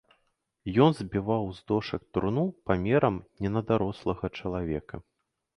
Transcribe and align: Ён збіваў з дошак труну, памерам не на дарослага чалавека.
Ён 0.85 0.95
збіваў 0.99 1.45
з 1.57 1.61
дошак 1.71 2.01
труну, 2.19 2.45
памерам 2.71 3.21
не 3.45 3.49
на 3.59 3.67
дарослага 3.73 4.25
чалавека. 4.41 4.95